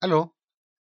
[0.00, 0.36] Aló,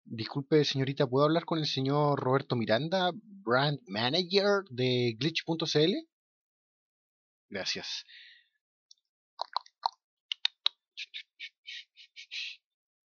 [0.05, 5.93] disculpe señorita, ¿puedo hablar con el señor Roberto Miranda, Brand Manager de Glitch.cl?
[7.49, 8.05] Gracias.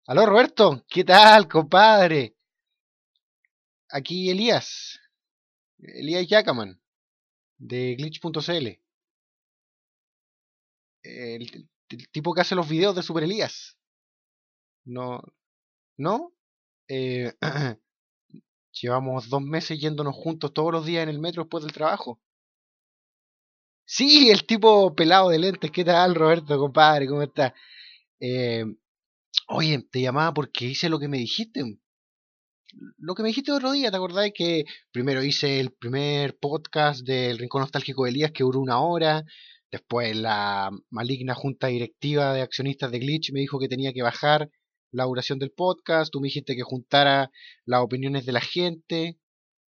[0.07, 2.35] Aló Roberto, ¿qué tal, compadre?
[3.89, 4.99] Aquí Elías,
[5.79, 6.83] Elías Yacaman,
[7.57, 8.67] de Glitch.cl.
[11.03, 13.77] El, el tipo que hace los videos de Super Elías.
[14.85, 15.23] No,
[16.01, 16.33] ¿no?
[16.89, 17.33] Eh,
[18.73, 22.21] llevamos dos meses yéndonos juntos todos los días en el metro después del trabajo.
[23.85, 25.71] Sí, el tipo pelado de lentes.
[25.71, 27.07] ¿Qué tal, Roberto, compadre?
[27.07, 27.53] ¿Cómo estás?
[28.21, 28.65] Eh,
[29.49, 31.63] oye, te llamaba porque hice lo que me dijiste.
[32.99, 34.31] Lo que me dijiste otro día, ¿te acordás?
[34.35, 39.25] Que primero hice el primer podcast del Rincón Nostálgico de Elías que duró una hora.
[39.71, 44.49] Después la maligna junta directiva de accionistas de Glitch me dijo que tenía que bajar
[44.91, 47.31] la duración del podcast, tú me dijiste que juntara
[47.65, 49.19] las opiniones de la gente,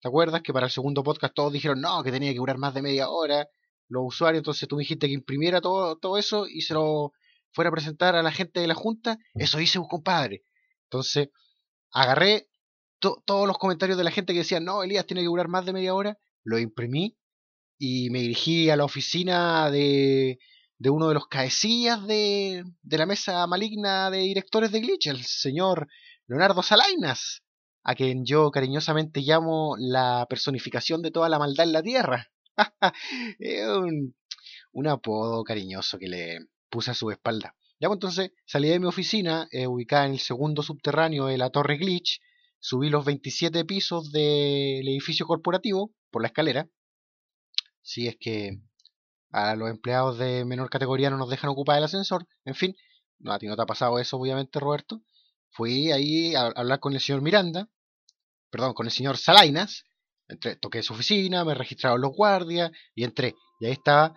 [0.02, 0.42] ¿te acuerdas?
[0.42, 3.10] Que para el segundo podcast todos dijeron no, que tenía que durar más de media
[3.10, 3.48] hora,
[3.88, 7.12] los usuarios, entonces tú me dijiste que imprimiera todo, todo eso y se lo
[7.52, 10.44] fuera a presentar a la gente de la junta, eso hice, un compadre.
[10.84, 11.30] Entonces,
[11.92, 12.48] agarré
[13.00, 15.74] todos los comentarios de la gente que decían, no, Elías tiene que durar más de
[15.74, 17.18] media hora, lo imprimí
[17.78, 20.38] y me dirigí a la oficina de
[20.80, 25.24] de uno de los cabecillas de, de la mesa maligna de directores de Glitch, el
[25.24, 25.88] señor
[26.26, 27.44] Leonardo Salainas,
[27.84, 32.32] a quien yo cariñosamente llamo la personificación de toda la maldad en la tierra.
[33.78, 34.16] un,
[34.72, 37.56] un apodo cariñoso que le puse a su espalda.
[37.80, 41.50] Ya, pues, entonces salí de mi oficina, eh, ubicada en el segundo subterráneo de la
[41.50, 42.22] Torre Glitch,
[42.60, 46.70] subí los 27 pisos del edificio corporativo por la escalera.
[47.82, 48.60] Si es que
[49.32, 52.76] a los empleados de menor categoría no nos dejan ocupar el ascensor, en fin,
[53.20, 55.02] no, a ti no te ha pasado eso, obviamente, Roberto.
[55.52, 57.70] Fui ahí a hablar con el señor Miranda,
[58.50, 59.84] perdón, con el señor Salainas,
[60.28, 63.36] entré, toqué su oficina, me registraron los guardias y entré.
[63.60, 64.14] Y ahí estaba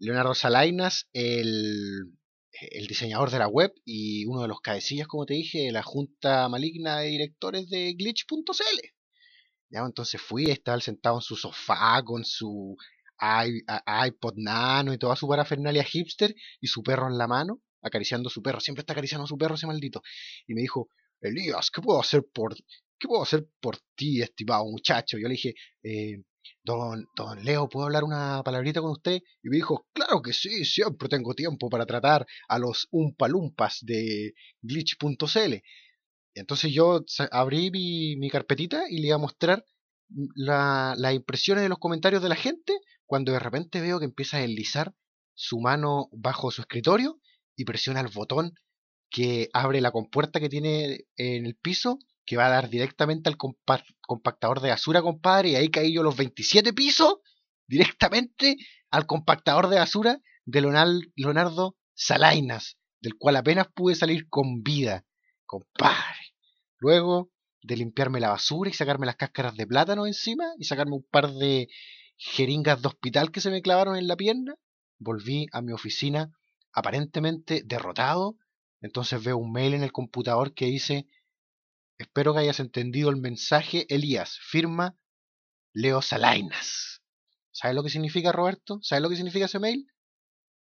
[0.00, 2.12] Leonardo Salainas, el,
[2.52, 5.82] el diseñador de la web y uno de los cabecillas, como te dije, de la
[5.82, 8.80] junta maligna de directores de glitch.cl.
[9.70, 12.76] Ya, entonces fui, estaba sentado en su sofá con su
[13.22, 18.32] iPod Nano y toda su parafernalia hipster y su perro en la mano, acariciando a
[18.32, 18.60] su perro.
[18.60, 20.02] Siempre está acariciando a su perro ese maldito.
[20.46, 20.88] Y me dijo,
[21.20, 25.18] Elías, ¿qué puedo hacer por, qué puedo hacer por ti, estimado muchacho?
[25.18, 26.22] Yo le dije, eh,
[26.64, 29.20] don, don Leo, ¿puedo hablar una palabrita con usted?
[29.42, 34.34] Y me dijo, claro que sí, siempre tengo tiempo para tratar a los umpalumpas de
[34.62, 35.54] glitch.cl.
[36.34, 39.64] Entonces yo abrí mi, mi, carpetita y le iba a mostrar
[40.34, 42.72] la, las impresiones de los comentarios de la gente
[43.12, 44.94] cuando de repente veo que empieza a deslizar
[45.34, 47.20] su mano bajo su escritorio
[47.54, 48.54] y presiona el botón
[49.10, 53.36] que abre la compuerta que tiene en el piso que va a dar directamente al
[53.36, 57.16] compactador de basura, compadre, y ahí caí yo los 27 pisos
[57.68, 58.56] directamente
[58.90, 60.62] al compactador de basura de
[61.14, 65.04] Leonardo Salainas, del cual apenas pude salir con vida,
[65.44, 66.32] compadre.
[66.78, 67.30] Luego
[67.60, 71.30] de limpiarme la basura y sacarme las cáscaras de plátano encima y sacarme un par
[71.34, 71.68] de
[72.22, 74.54] jeringas de hospital que se me clavaron en la pierna,
[74.98, 76.30] volví a mi oficina
[76.72, 78.36] aparentemente derrotado.
[78.80, 81.06] Entonces veo un mail en el computador que dice,
[81.98, 84.96] espero que hayas entendido el mensaje, Elías, firma
[85.72, 87.02] Leo Salainas.
[87.50, 88.78] ¿Sabes lo que significa, Roberto?
[88.82, 89.86] ¿Sabes lo que significa ese mail?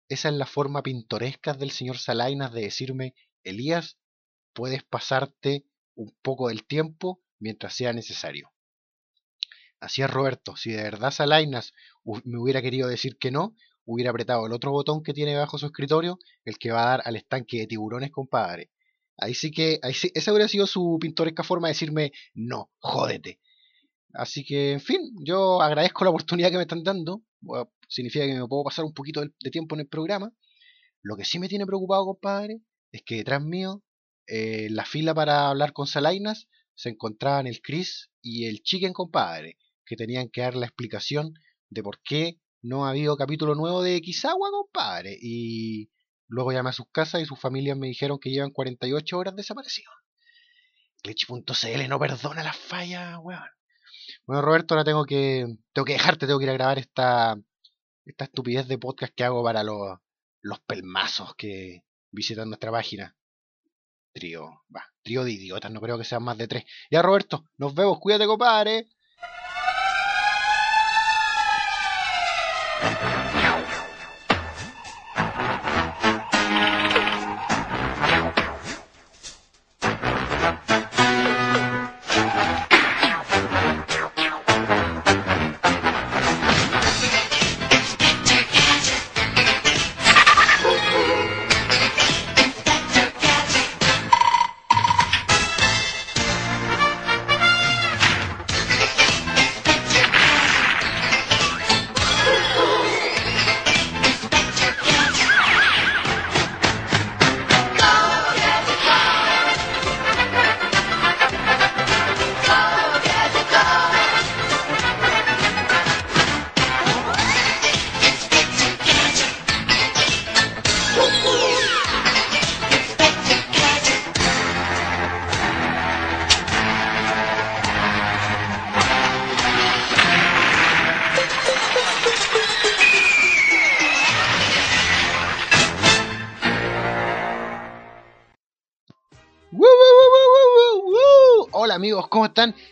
[0.08, 3.98] Esa es la forma pintoresca del señor Salainas de decirme, Elías,
[4.54, 8.52] puedes pasarte un poco del tiempo mientras sea necesario.
[9.80, 10.56] Así es, Roberto.
[10.56, 11.72] Si de verdad Salainas
[12.24, 15.66] me hubiera querido decir que no, hubiera apretado el otro botón que tiene bajo su
[15.66, 18.70] escritorio, el que va a dar al estanque de tiburones, compadre.
[19.16, 23.40] Ahí sí que, ahí sí, esa hubiera sido su pintoresca forma de decirme, no, jódete.
[24.14, 27.22] Así que, en fin, yo agradezco la oportunidad que me están dando.
[27.88, 30.32] significa que me puedo pasar un poquito de, tiempo en el programa.
[31.02, 32.60] Lo que sí me tiene preocupado, compadre,
[32.92, 33.82] es que detrás mío,
[34.26, 39.56] eh, la fila para hablar con Salainas, se encontraban el Chris y el Chicken, compadre
[39.88, 41.34] que tenían que dar la explicación
[41.70, 45.16] de por qué no ha habido capítulo nuevo de Xagua, compadre.
[45.20, 45.90] Y
[46.26, 49.94] luego llamé a sus casas y sus familias me dijeron que llevan 48 horas desaparecidos.
[51.02, 53.42] Glitch.cl no perdona las fallas, weón.
[54.26, 57.36] Bueno, Roberto, ahora tengo que, tengo que dejarte, tengo que ir a grabar esta,
[58.04, 59.98] esta estupidez de podcast que hago para los,
[60.42, 63.16] los pelmazos que visitan nuestra página.
[64.12, 66.64] Trío, va, trío de idiotas, no creo que sean más de tres.
[66.90, 68.88] Ya, Roberto, nos vemos, cuídate, compadre.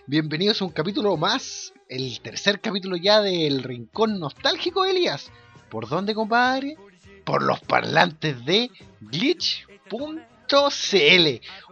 [0.08, 5.32] Bienvenidos a un capítulo más, el tercer capítulo ya del Rincón Nostálgico de Elías.
[5.68, 6.76] ¿Por dónde, compadre?
[7.24, 8.70] Por los parlantes de
[9.00, 9.66] glitch.cl.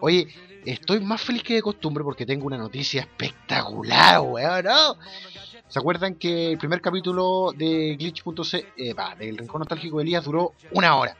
[0.00, 0.26] Oye,
[0.64, 4.96] estoy más feliz que de costumbre porque tengo una noticia espectacular, weón, ¿no?
[5.69, 10.54] ¿Se acuerdan que el primer capítulo de glitch.cl, eh, del Rincón Nostálgico de Elías duró
[10.72, 11.16] una hora?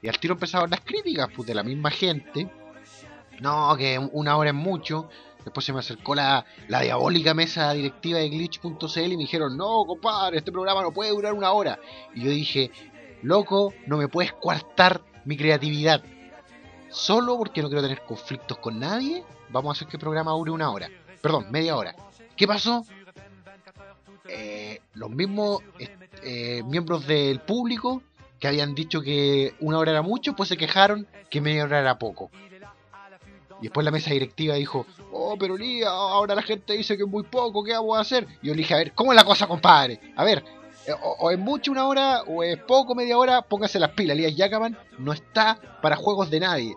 [0.00, 2.50] Y al tiro empezaron las críticas, pues de la misma gente
[3.40, 5.08] no, que una hora es mucho.
[5.46, 9.84] Después se me acercó la, la diabólica mesa directiva de glitch.cl y me dijeron, no,
[9.86, 11.78] compadre, este programa no puede durar una hora.
[12.16, 12.72] Y yo dije,
[13.22, 16.02] loco, no me puedes coartar mi creatividad.
[16.90, 20.50] Solo porque no quiero tener conflictos con nadie, vamos a hacer que el programa dure
[20.50, 20.90] una hora.
[21.22, 21.94] Perdón, media hora.
[22.36, 22.84] ¿Qué pasó?
[24.28, 25.60] Eh, los mismos
[26.24, 28.02] eh, miembros del público
[28.40, 32.00] que habían dicho que una hora era mucho, pues se quejaron que media hora era
[32.00, 32.32] poco.
[33.60, 37.08] Y después la mesa directiva dijo, oh, pero Lía, ahora la gente dice que es
[37.08, 38.26] muy poco, ¿qué vamos a hacer?
[38.42, 40.00] Y yo le dije, a ver, ¿cómo es la cosa, compadre?
[40.14, 40.44] A ver,
[40.86, 44.16] eh, o, es mucho una hora, o es poco media hora, póngase las pilas.
[44.16, 46.76] Elías Yacaman no está para juegos de nadie.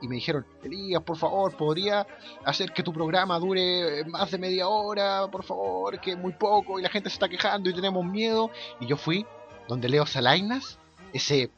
[0.00, 2.06] Y, me dijeron, Elías, por favor, ¿podría
[2.44, 5.28] hacer que tu programa dure más de media hora?
[5.30, 8.50] Por favor, que es muy poco y la gente se está quejando y tenemos miedo.
[8.80, 9.26] Y yo fui
[9.66, 10.78] donde Leo Salainas,
[11.12, 11.50] ese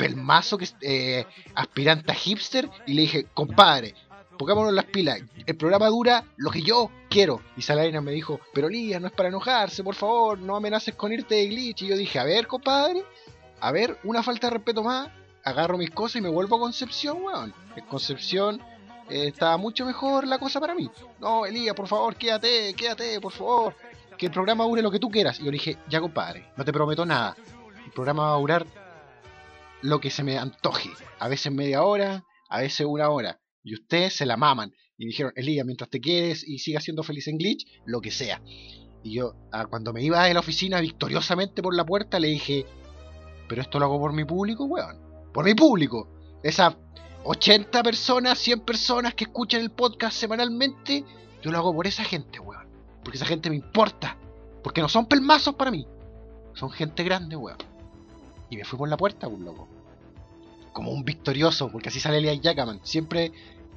[0.00, 3.94] pelmazo que eh, aspirante a hipster y le dije, compadre,
[4.38, 7.42] pongámonos las pilas, el programa dura lo que yo quiero.
[7.54, 11.12] Y Salarina me dijo, pero Lía, no es para enojarse, por favor, no amenaces con
[11.12, 11.82] irte de glitch.
[11.82, 13.04] Y yo dije, a ver, compadre,
[13.60, 15.10] a ver, una falta de respeto más,
[15.44, 17.52] agarro mis cosas y me vuelvo a Concepción, weón.
[17.76, 18.58] En Concepción
[19.10, 20.90] eh, estaba mucho mejor la cosa para mí.
[21.20, 23.76] No, Elías, por favor, quédate, quédate, por favor.
[24.16, 25.38] Que el programa dure lo que tú quieras.
[25.40, 27.36] Y yo le dije, ya compadre, no te prometo nada.
[27.84, 28.66] El programa va a durar
[29.82, 30.90] lo que se me antoje.
[31.18, 33.40] A veces media hora, a veces una hora.
[33.62, 34.72] Y ustedes se la maman.
[34.96, 38.42] Y dijeron, Elías, mientras te quedes y sigas siendo feliz en Glitch, lo que sea.
[39.02, 39.34] Y yo,
[39.70, 42.66] cuando me iba de la oficina victoriosamente por la puerta, le dije,
[43.48, 44.98] pero esto lo hago por mi público, weón.
[45.32, 46.08] Por mi público.
[46.42, 46.74] Esas
[47.24, 51.04] 80 personas, 100 personas que escuchan el podcast semanalmente,
[51.42, 52.68] yo lo hago por esa gente, weón.
[53.02, 54.18] Porque esa gente me importa.
[54.62, 55.86] Porque no son pelmazos para mí.
[56.54, 57.56] Son gente grande, weón.
[58.50, 59.68] Y me fui por la puerta, un loco.
[60.72, 63.32] Como un victorioso, porque así sale Elias Jackman, siempre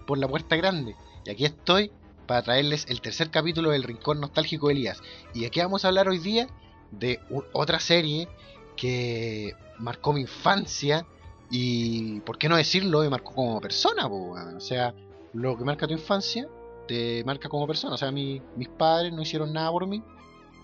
[0.05, 0.95] por la puerta grande.
[1.25, 1.91] Y aquí estoy
[2.27, 5.01] para traerles el tercer capítulo del Rincón Nostálgico de Elías.
[5.33, 6.47] Y aquí vamos a hablar hoy día
[6.91, 7.19] de
[7.53, 8.27] otra serie
[8.75, 11.05] que marcó mi infancia
[11.49, 13.01] y, ¿por qué no decirlo?
[13.01, 14.07] Me marcó como persona.
[14.07, 14.93] O sea,
[15.33, 16.47] lo que marca tu infancia
[16.87, 17.95] te marca como persona.
[17.95, 18.41] O sea, mis
[18.77, 20.01] padres no hicieron nada por mí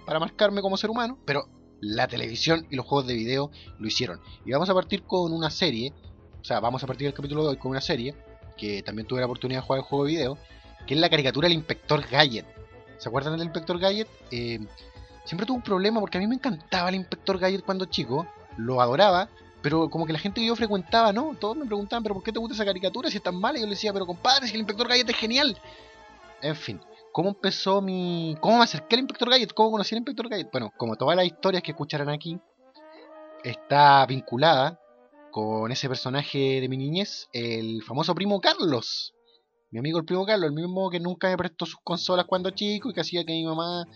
[0.06, 1.48] para marcarme como ser humano, pero
[1.82, 4.20] la televisión y los juegos de video lo hicieron.
[4.46, 5.94] Y vamos a partir con una serie,
[6.42, 8.16] o sea, vamos a partir del capítulo de hoy con una serie,
[8.58, 10.38] que también tuve la oportunidad de jugar el juego de video,
[10.86, 12.46] que es la caricatura del Inspector Gadget.
[12.98, 14.08] ¿Se acuerdan del Inspector Gadget?
[14.32, 14.60] Eh,
[15.24, 18.82] siempre tuve un problema porque a mí me encantaba el Inspector Gadget cuando chico, lo
[18.82, 19.30] adoraba,
[19.62, 21.36] pero como que la gente que yo frecuentaba, ¿no?
[21.40, 23.58] Todos me preguntaban, ¿pero por qué te gusta esa caricatura si es tan mala?
[23.58, 25.58] Y yo le decía, pero compadre, si el Inspector Gadget es genial.
[26.42, 26.80] En fin,
[27.12, 28.36] ¿Cómo empezó mi...
[28.39, 29.54] ¿Cómo me acerqué al Inspector Gadget?
[29.54, 30.51] ¿Cómo conocí al Inspector Gadget?
[30.51, 32.39] Bueno, como todas las historias que escucharán aquí,
[33.44, 34.80] está vinculada
[35.32, 39.13] con ese personaje de mi niñez, el famoso primo Carlos.
[39.72, 42.89] Mi amigo el primo Carlos, el mismo que nunca me prestó sus consolas cuando chico
[42.89, 43.88] y que hacía que mi mamá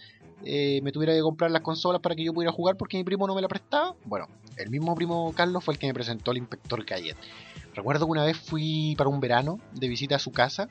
[0.44, 3.26] eh, me tuviera que comprar las consolas para que yo pudiera jugar porque mi primo
[3.26, 3.96] no me la prestaba.
[4.06, 4.28] Bueno,
[4.58, 7.18] el mismo primo Carlos fue el que me presentó al Inspector Gadget.
[7.74, 10.70] Recuerdo que una vez fui para un verano de visita a su casa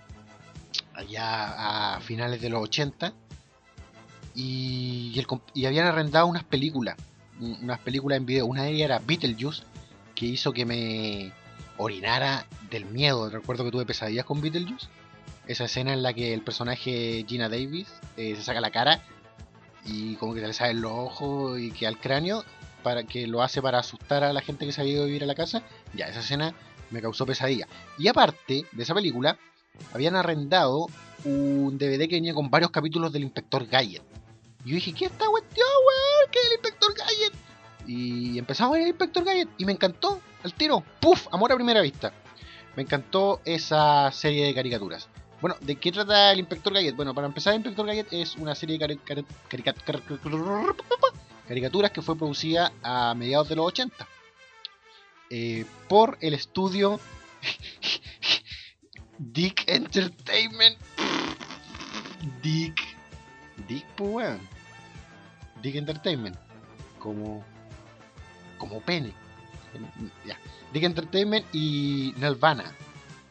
[0.95, 3.13] allá a finales de los 80
[4.35, 6.97] y, y habían arrendado unas películas,
[7.41, 8.47] unas películas en video.
[8.47, 9.63] Una de ellas era Beetlejuice,
[10.15, 11.33] que hizo que me
[11.77, 13.29] orinara del miedo.
[13.31, 14.89] Recuerdo que tuve pesadillas con Beetlejuice.
[15.47, 19.03] Esa escena en la que el personaje Gina Davis eh, se saca la cara
[19.85, 22.45] y como que se le salen los ojos y que al cráneo
[22.85, 25.25] para que lo hace para asustar a la gente que se había ido a vivir
[25.25, 25.63] a la casa.
[25.95, 26.55] Ya, esa escena
[26.91, 27.67] me causó pesadilla.
[27.99, 29.39] Y aparte de esa película,
[29.93, 30.89] habían arrendado
[31.25, 34.03] un DVD que venía con varios capítulos del Inspector Gadget.
[34.65, 36.31] Y yo dije, ¿qué esta cuestión, weón?
[36.31, 37.33] ¿Qué es el Inspector Gadget?
[37.87, 40.85] Y empezamos a ver el Inspector Gadget y me encantó al tiro.
[41.01, 41.27] ¡Puf!
[41.33, 42.13] Amor a primera vista.
[42.77, 45.09] Me encantó esa serie de caricaturas.
[45.41, 46.95] Bueno, ¿de qué trata el Inspector Gadget?
[46.95, 48.99] Bueno, para empezar, el Inspector Gadget es una serie de
[51.49, 54.07] caricaturas que fue producida a mediados de los 80
[55.31, 57.01] eh, por el estudio
[59.31, 60.77] Dick Entertainment.
[62.43, 62.81] Dick.
[63.69, 64.41] Dick, pues weón.
[65.63, 66.37] Dick Entertainment.
[66.99, 67.45] Como.
[68.59, 69.13] Como pene.
[70.27, 70.37] Ya.
[70.73, 72.65] Dick Entertainment y Nelvana.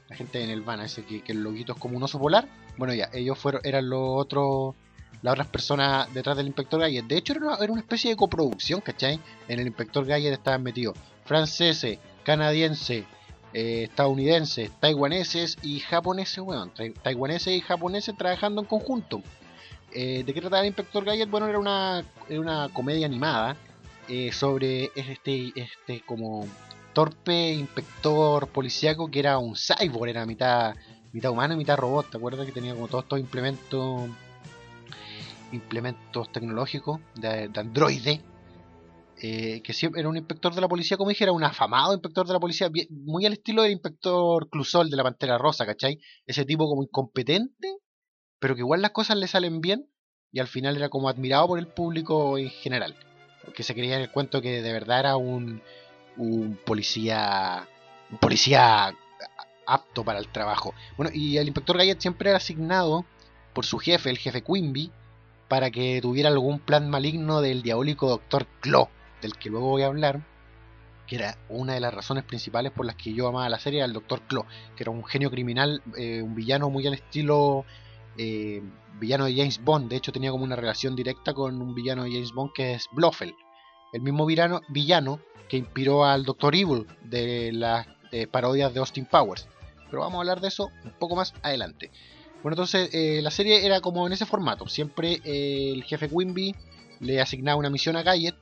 [0.08, 2.48] la gente de Nelvana, ese que, que el loguito es como un oso polar.
[2.78, 4.76] Bueno, ya, ellos fueron, eran los otros,
[5.22, 7.06] las otras personas detrás del Inspector Gadget.
[7.06, 9.20] De hecho, era una, era una especie de coproducción, ¿cachai?
[9.50, 13.06] En el Inspector Gadget estaban metidos franceses, canadienses,
[13.54, 16.72] eh, estadounidenses, taiwaneses y japoneses, bueno,
[17.04, 19.22] taiwaneses y japoneses trabajando en conjunto.
[19.94, 21.30] Eh, ¿De qué trataba el Inspector Gadget?
[21.30, 23.58] Bueno, era una, era una comedia animada
[24.08, 26.48] eh, sobre este, este como
[26.94, 30.76] torpe inspector policíaco que era un cyborg, era mitad,
[31.12, 32.46] mitad humano y mitad robot, ¿te acuerdas?
[32.46, 34.10] Que tenía como todos estos implementos
[35.52, 37.60] implementos tecnológicos de, de
[39.24, 42.26] eh, que siempre era un inspector de la policía, como dije, era un afamado inspector
[42.26, 46.00] de la policía, muy al estilo del inspector Clusol de la Pantera Rosa, ¿cachai?
[46.26, 47.78] Ese tipo como incompetente,
[48.40, 49.88] pero que igual las cosas le salen bien
[50.32, 52.96] y al final era como admirado por el público en general,
[53.54, 55.62] que se creía en el cuento que de verdad era un,
[56.18, 57.68] un policía,
[58.10, 58.92] un policía
[59.68, 60.74] apto para el trabajo.
[60.98, 63.06] Bueno, y el inspector Gallet siempre era asignado
[63.54, 64.92] por su jefe, el jefe Quimby,
[65.48, 68.90] para que tuviera algún plan maligno del diabólico doctor Claw
[69.22, 70.22] del que luego voy a hablar,
[71.08, 73.86] que era una de las razones principales por las que yo amaba la serie, era
[73.86, 74.22] el Dr.
[74.22, 77.66] Claw, que era un genio criminal, eh, un villano muy al estilo
[78.18, 78.62] eh,
[79.00, 79.90] villano de James Bond.
[79.90, 82.88] De hecho, tenía como una relación directa con un villano de James Bond que es
[82.94, 83.34] Blofeld,
[83.94, 86.56] el mismo villano, que inspiró al Dr.
[86.56, 89.48] Evil de las eh, parodias de Austin Powers.
[89.88, 91.92] Pero vamos a hablar de eso un poco más adelante.
[92.42, 92.90] Bueno, entonces
[93.22, 94.68] la serie era como en ese formato.
[94.68, 96.56] Siempre el jefe Quimby
[97.02, 98.36] le asignaba una misión a Gayet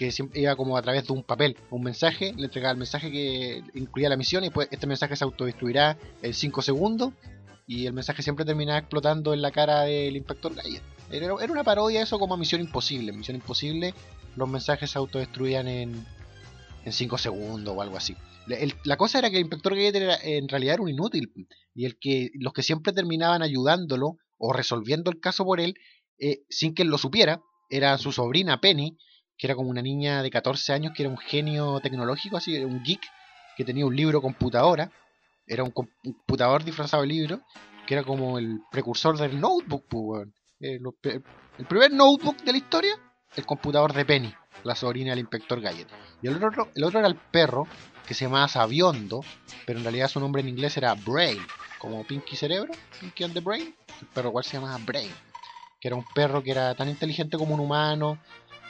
[0.00, 3.12] que siempre iba como a través de un papel, un mensaje, le entregaba el mensaje
[3.12, 7.12] que incluía la misión y pues este mensaje se autodestruirá en 5 segundos
[7.66, 10.80] y el mensaje siempre terminaba explotando en la cara del inspector Gallet.
[11.10, 13.12] Era, una parodia eso como Misión Imposible.
[13.12, 13.92] Misión Imposible,
[14.36, 16.06] los mensajes se autodestruían en
[16.88, 18.16] 5 segundos o algo así.
[18.84, 21.30] la cosa era que el inspector Gallet era, en realidad era un inútil
[21.74, 25.74] y el que los que siempre terminaban ayudándolo o resolviendo el caso por él
[26.18, 28.96] eh, sin que él lo supiera era su sobrina Penny
[29.40, 32.82] que era como una niña de 14 años que era un genio tecnológico, así, un
[32.82, 33.00] geek,
[33.56, 34.92] que tenía un libro computadora,
[35.46, 37.40] era un computador disfrazado de libro,
[37.86, 40.28] que era como el precursor del notebook, pues,
[40.60, 40.78] eh,
[41.58, 42.94] el primer notebook de la historia,
[43.34, 45.88] el computador de Penny, la sobrina del inspector Gadget.
[46.20, 47.66] Y el otro, el otro era el perro,
[48.06, 49.24] que se llamaba Sabiondo,
[49.64, 51.40] pero en realidad su nombre en inglés era Brain,
[51.78, 53.74] como Pinky Cerebro, Pinky and the Brain.
[54.02, 55.10] El perro igual se llamaba Brain,
[55.80, 58.18] que era un perro que era tan inteligente como un humano,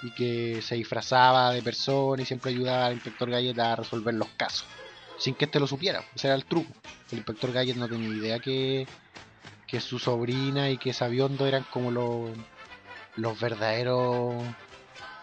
[0.03, 4.29] y que se disfrazaba de persona y siempre ayudaba al inspector Gallet a resolver los
[4.37, 4.67] casos,
[5.19, 6.05] sin que éste lo supiera.
[6.15, 6.73] Ese era el truco.
[7.11, 8.87] El inspector Gallet no tenía idea que,
[9.67, 12.31] que su sobrina y que Sabiondo eran como los,
[13.17, 14.35] los verdaderos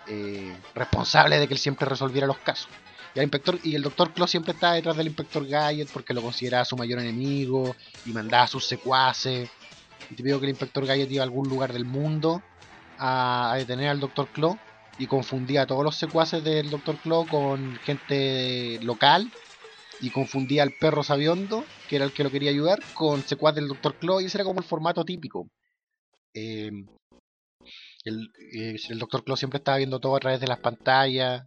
[0.07, 2.69] eh, responsables de que él siempre resolviera los casos.
[3.13, 6.21] Y el, inspector, y el doctor Claw siempre estaba detrás del inspector Gallet porque lo
[6.21, 9.49] consideraba su mayor enemigo y mandaba a sus secuaces.
[10.09, 12.41] Y te digo que el inspector Gallet iba a algún lugar del mundo
[12.99, 14.57] a, detener al doctor Claw
[14.99, 16.97] y confundía a todos los secuaces del Dr.
[16.97, 19.31] Claw con gente local
[19.99, 23.67] y confundía al perro sabiondo, que era el que lo quería ayudar, con secuaz del
[23.67, 23.95] Dr.
[23.95, 25.47] Claw y ese era como el formato típico.
[26.33, 26.71] Eh,
[28.03, 29.23] el, eh, el Dr.
[29.23, 31.45] Claw siempre estaba viendo todo a través de las pantallas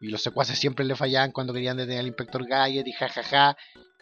[0.00, 3.56] y los secuaces siempre le fallaban cuando querían detener al Inspector Gadget y jajaja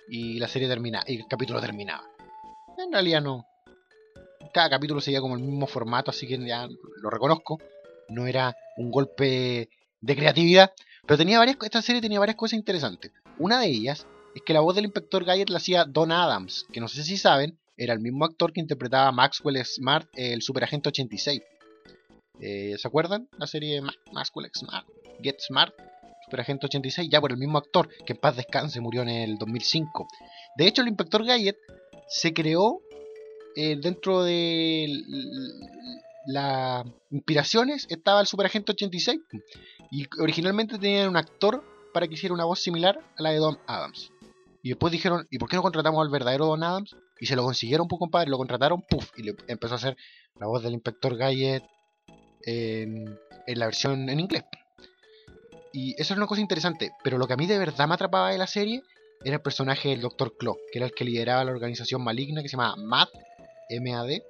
[0.09, 2.04] y la serie terminaba, y el capítulo terminaba.
[2.78, 3.47] En realidad no.
[4.52, 6.69] Cada capítulo seguía como el mismo formato, así que ya
[7.00, 7.59] lo reconozco
[8.09, 9.69] no era un golpe
[10.00, 10.73] de creatividad,
[11.07, 13.12] pero tenía varias, esta serie tenía varias cosas interesantes.
[13.38, 16.81] Una de ellas es que la voz del inspector Gadget la hacía Don Adams, que
[16.81, 20.88] no sé si saben, era el mismo actor que interpretaba a Maxwell Smart, el superagente
[20.88, 21.43] 86.
[22.40, 23.28] Eh, ¿Se acuerdan?
[23.38, 23.81] La serie
[24.12, 24.87] Maxwell Smart,
[25.23, 25.75] Get Smart,
[26.25, 30.09] Superagente 86, ya por el mismo actor, que en paz descanse, murió en el 2005.
[30.57, 31.57] De hecho, el inspector Gadget
[32.09, 32.81] se creó
[33.57, 34.87] eh, dentro de
[36.26, 39.21] las inspiraciones estaba el Superagente 86
[39.90, 41.62] y originalmente tenían un actor
[41.93, 44.11] para que hiciera una voz similar a la de Don Adams.
[44.62, 46.97] Y después dijeron, ¿y por qué no contratamos al verdadero Don Adams?
[47.21, 49.97] Y se lo consiguieron, pues compadre, lo contrataron, puff, y le empezó a hacer
[50.40, 51.62] la voz del inspector Gadget
[52.43, 54.45] en, en la versión en inglés.
[55.73, 58.31] Y eso es una cosa interesante, pero lo que a mí de verdad me atrapaba
[58.31, 58.83] de la serie
[59.25, 60.37] era el personaje del Dr.
[60.37, 63.09] Claw, que era el que lideraba la organización maligna que se llamaba MAD,
[63.71, 64.23] M-A-D,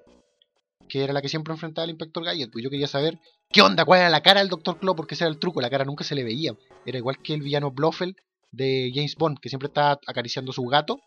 [0.89, 2.51] que era la que siempre enfrentaba al Inspector Gadget.
[2.51, 3.19] Pues yo quería saber
[3.51, 4.79] qué onda, cuál era la cara del Dr.
[4.79, 6.55] Claw, porque ese era el truco, la cara nunca se le veía.
[6.87, 8.17] Era igual que el villano Blofeld
[8.53, 11.01] de James Bond, que siempre estaba acariciando su gato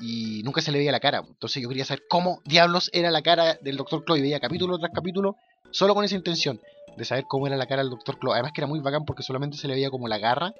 [0.00, 1.24] y nunca se le veía la cara.
[1.26, 4.04] Entonces yo quería saber cómo diablos era la cara del Dr.
[4.04, 5.36] Claw y veía capítulo tras capítulo
[5.70, 6.60] solo con esa intención
[6.96, 8.18] de saber cómo era la cara del Dr.
[8.18, 8.32] Claw.
[8.32, 10.54] Además que era muy bacán porque solamente se le veía como la garra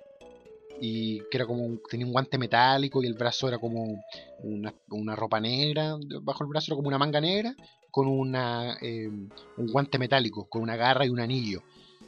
[0.80, 4.02] y que era como tenía un guante metálico y el brazo era como
[4.42, 7.54] una, ropa negra, bajo el brazo era como una manga negra
[7.90, 11.62] con una, em, un guante metálico, con una garra y un anillo.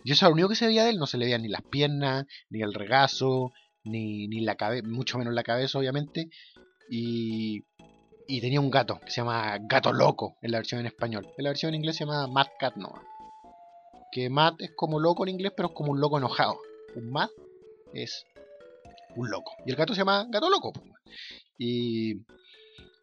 [0.05, 1.49] Y eso era lo único que se veía de él, no se le veían ni
[1.49, 3.53] las piernas, ni el regazo,
[3.85, 6.31] ni, ni la cabeza, mucho menos la cabeza obviamente.
[6.91, 7.65] Y,
[8.27, 11.27] y tenía un gato que se llama Gato Loco en la versión en español.
[11.37, 12.93] En la versión en inglés se llama Mad Cat no.
[14.13, 16.59] Que Mad es como loco en inglés, pero es como un loco enojado.
[16.95, 17.31] Un Mad
[17.93, 18.25] es
[19.17, 19.53] un loco.
[19.67, 20.73] Y el gato se llama Gato Loco.
[21.59, 22.23] Y,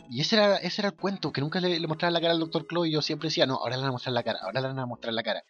[0.10, 2.66] y ese era, ese era el cuento, que nunca le, le la cara al Dr.
[2.66, 4.68] Claw y yo siempre decía, no, ahora le van a mostrar la cara, ahora le
[4.68, 5.44] van a mostrar la cara.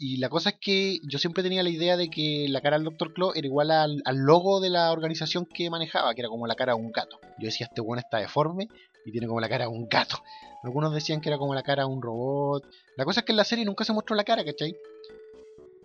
[0.00, 2.84] Y la cosa es que yo siempre tenía la idea de que la cara del
[2.84, 3.12] Dr.
[3.12, 6.74] Claw era igual al, logo de la organización que manejaba, que era como la cara
[6.74, 7.18] de un gato.
[7.38, 8.68] Yo decía, este bueno está deforme
[9.04, 10.22] y tiene como la cara de un gato.
[10.62, 12.64] Algunos decían que era como la cara de un robot.
[12.96, 14.76] La cosa es que en la serie nunca se mostró la cara, ¿cachai?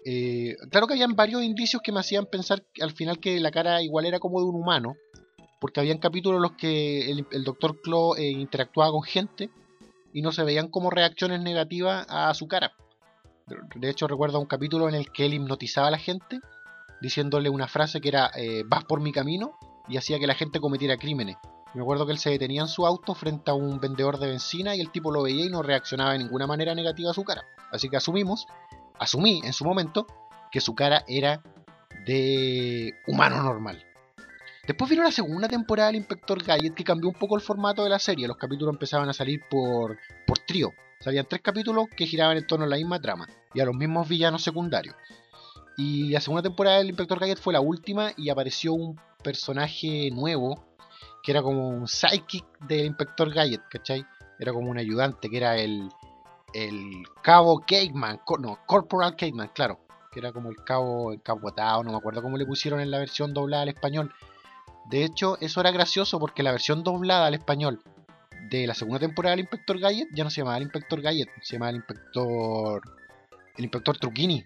[0.05, 3.81] Eh, claro que habían varios indicios que me hacían pensar al final que la cara
[3.81, 4.95] igual era como de un humano,
[5.59, 7.81] porque habían capítulos en los que el, Dr.
[7.81, 9.49] Claw eh, interactuaba con gente
[10.13, 12.73] y no se veían como reacciones negativas a su cara.
[13.75, 16.39] De hecho, recuerdo un capítulo en el que él hipnotizaba a la gente
[17.01, 19.57] diciéndole una frase que era eh, vas por mi camino
[19.89, 21.35] y hacía que la gente cometiera crímenes.
[21.73, 24.75] Me acuerdo que él se detenía en su auto frente a un vendedor de benzina
[24.75, 27.43] y el tipo lo veía y no reaccionaba de ninguna manera negativa a su cara.
[27.71, 28.45] Así que asumimos,
[28.99, 30.07] asumí en su momento,
[30.51, 31.41] que su cara era
[32.05, 33.83] de humano normal.
[34.65, 37.89] Después vino la segunda temporada del Inspector Gadget que cambió un poco el formato de
[37.89, 38.27] la serie.
[38.27, 40.71] Los capítulos empezaban a salir por, por trío.
[41.01, 44.07] Salían tres capítulos que giraban en torno a la misma trama y a los mismos
[44.07, 44.95] villanos secundarios.
[45.75, 50.63] Y la segunda temporada del Inspector Gadget fue la última y apareció un personaje nuevo
[51.23, 54.05] que era como un psychic del Inspector Gadget, ¿cachai?
[54.39, 55.89] Era como un ayudante, que era el,
[56.53, 59.79] el cabo Caveman, no, Corporal Caveman, claro,
[60.11, 63.33] que era como el cabo encapuatado, no me acuerdo cómo le pusieron en la versión
[63.33, 64.13] doblada al español.
[64.89, 67.81] De hecho, eso era gracioso porque la versión doblada al español
[68.49, 71.53] de la segunda temporada del Inspector Gadget ya no se llamaba el Inspector Gadget, se
[71.53, 72.81] llamaba el Inspector.
[73.57, 74.43] El Inspector Truquini.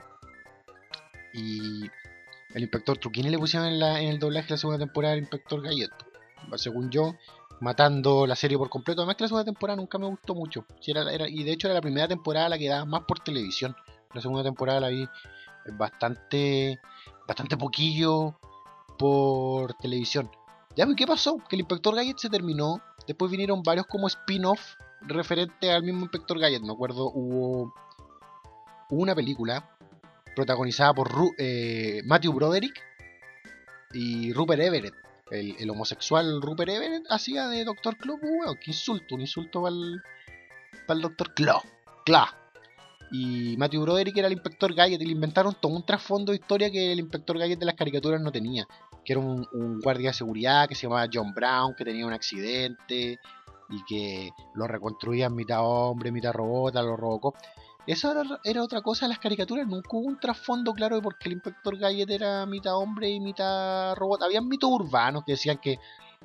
[1.34, 1.84] Y
[2.54, 5.92] el Inspector Truquini le pusieron en, el doblaje de la segunda temporada del Inspector Gadget.
[6.56, 7.16] Según yo,
[7.60, 9.02] matando la serie por completo.
[9.02, 10.66] Además que la segunda temporada nunca me gustó mucho.
[10.86, 13.76] y de hecho era la primera temporada la que daba más por televisión.
[14.14, 15.08] La segunda temporada la vi
[15.74, 16.80] bastante,
[17.28, 18.36] bastante poquillo
[18.98, 20.30] por televisión.
[20.76, 21.38] Ya, pues, ¿qué pasó?
[21.50, 22.82] Que el Inspector Gadget se terminó.
[23.08, 26.62] Después vinieron varios como spin-off referente al mismo Inspector Gadget.
[26.62, 27.74] Me acuerdo, hubo,
[28.90, 29.76] una película
[30.36, 32.80] protagonizada por eh, Matthew Broderick
[33.94, 34.94] y Rupert Everett.
[35.30, 38.18] El, homosexual Rupert Everett hacía de Doctor Claw.
[38.20, 40.02] Bueno, qué insulto, un insulto para el,
[40.88, 41.62] el Doctor Claw.
[42.06, 42.28] Claw.
[43.12, 46.70] Y Matthew Broderick era el inspector Gadget y le inventaron todo un trasfondo de historia
[46.70, 48.68] que el inspector Gadget de las caricaturas no tenía.
[49.06, 53.20] Que era un, guardia de seguridad que se llamaba John Brown, que tenía un accidente
[53.70, 57.36] y que lo reconstruían mitad hombre, mitad robot, a los Robocop.
[57.88, 61.30] Eso era, otra cosa de las caricaturas, nunca hubo un trasfondo claro de por qué
[61.30, 64.22] el inspector Gadget era mitad hombre y mitad robot.
[64.24, 65.80] Habían mitos urbanos que decían que,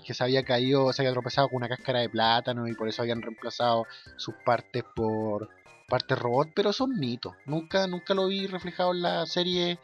[0.04, 3.02] que se había caído, se había tropezado con una cáscara de plátano y por eso
[3.02, 5.48] habían reemplazado sus partes por,
[5.92, 7.34] parte robot, pero son mitos.
[7.44, 9.78] Nunca, nunca lo vi reflejado en la serie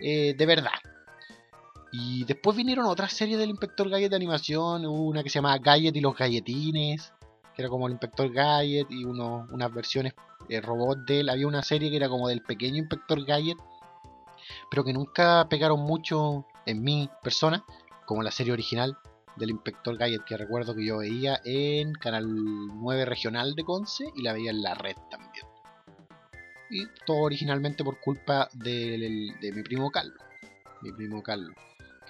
[0.00, 0.78] eh, de verdad.
[1.90, 5.96] Y después vinieron otras series del Inspector Gadget de animación, una que se llamaba Gadget
[5.96, 7.12] y los Galletines,
[7.54, 10.14] que era como el Inspector Gadget y uno, unas versiones
[10.48, 11.28] eh, robot de él.
[11.28, 13.58] Había una serie que era como del pequeño Inspector Gadget,
[14.70, 17.64] pero que nunca pegaron mucho en mi persona,
[18.06, 18.98] como la serie original
[19.36, 24.22] del Inspector Gadget que recuerdo que yo veía en Canal 9 Regional de Conce y
[24.22, 25.46] la veía en la red también.
[26.70, 30.18] Y todo originalmente por culpa de, mi primo Carlos.
[30.80, 31.54] Mi primo Carlos.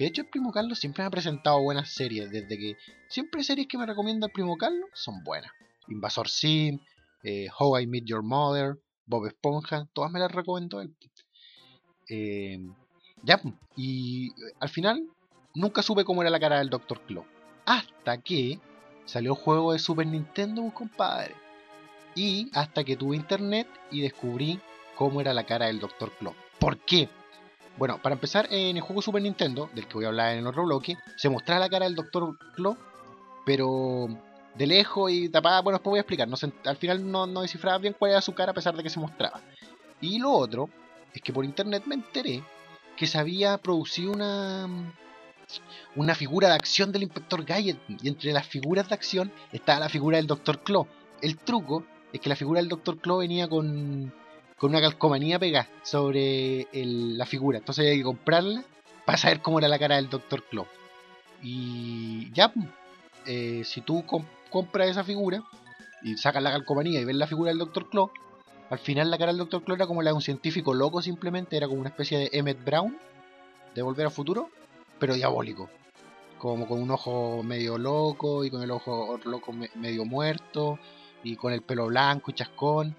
[0.02, 2.28] De hecho el primo Carlos siempre me ha presentado buenas series.
[2.28, 5.52] Desde que siempre series que me recomienda el primo Carlos son buenas.
[5.86, 6.80] Invasor Sim,
[7.22, 10.92] eh, How I Meet Your Mother, Bob Esponja, todas me las recomiendo él.
[12.08, 12.58] Eh,
[13.22, 13.40] ya,
[13.76, 15.06] y al final
[15.54, 17.00] nunca supe cómo era la cara del Dr.
[17.02, 17.24] Claw.
[17.64, 18.58] Hasta que
[19.04, 21.36] salió el juego de Super Nintendo, pues, compadre.
[22.16, 24.58] Y hasta que tuve internet y descubrí
[24.96, 26.10] cómo era la cara del Dr.
[26.18, 26.34] Claw.
[26.58, 27.08] ¿Por qué?
[27.76, 30.64] Bueno, para empezar, en el juego Super Nintendo, del que voy a hablar en otro
[30.64, 32.36] bloque, se mostraba la cara del Dr.
[32.54, 32.76] Claw,
[33.46, 34.08] pero
[34.54, 35.62] de lejos y tapada.
[35.62, 36.28] Bueno, después voy a explicar.
[36.64, 39.00] Al final no, no descifraba bien cuál era su cara a pesar de que se
[39.00, 39.40] mostraba.
[40.00, 40.68] Y lo otro
[41.14, 42.42] es que por internet me enteré
[42.96, 44.68] que se había producido una,
[45.96, 47.78] una figura de acción del Inspector Gadget.
[47.88, 50.62] Y entre las figuras de acción estaba la figura del Dr.
[50.62, 50.86] Claw.
[51.22, 52.98] El truco es que la figura del Dr.
[52.98, 54.12] Claw venía con,
[54.62, 57.58] con una calcomanía pegada sobre la figura.
[57.58, 58.62] Entonces había que comprarla
[59.04, 60.44] para saber cómo era la cara del Dr.
[60.44, 60.68] Claw.
[61.42, 62.52] Y ya,
[63.26, 64.04] eh, si tú
[64.50, 65.42] compras esa figura
[66.04, 67.90] y sacas la calcomanía y ves la figura del Dr.
[67.90, 68.12] Claw,
[68.70, 69.64] al final la cara del Dr.
[69.64, 72.64] Claw era como la de un científico loco simplemente, era como una especie de Emmett
[72.64, 72.96] Brown
[73.74, 74.48] de Volver al Futuro,
[75.00, 75.70] pero diabólico.
[76.38, 80.78] Como con un ojo medio loco y con el ojo loco medio muerto
[81.24, 82.94] y con el pelo blanco y chascón.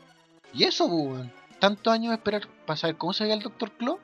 [0.54, 1.26] Y eso, pues,
[1.64, 3.72] tantos años esperar para saber cómo se veía el Dr.
[3.72, 3.98] Claw.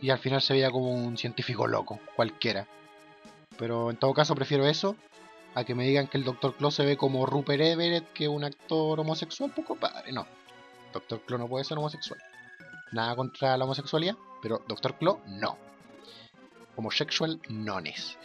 [0.00, 2.66] Y al final se veía como un científico loco, cualquiera.
[3.58, 4.96] Pero en todo caso prefiero eso
[5.54, 6.54] a que me digan que el Dr.
[6.54, 10.10] Claw se ve como Rupert Everett, que un actor homosexual, poco padre.
[10.10, 10.26] No,
[10.94, 11.20] Dr.
[11.20, 12.18] Claw no puede ser homosexual.
[12.92, 14.94] Nada contra la homosexualidad, pero Dr.
[14.94, 15.58] Claw no.
[16.76, 18.16] Homosexual no es.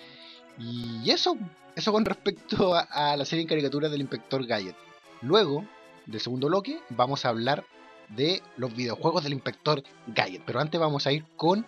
[0.57, 1.35] Y eso,
[1.75, 4.77] eso con respecto a, la serie en caricaturas del Inspector Gadget.
[5.21, 5.65] Luego,
[6.05, 7.65] del segundo bloque, vamos a hablar
[8.15, 10.43] de los videojuegos del Inspector Gadget.
[10.45, 11.65] Pero antes vamos a ir con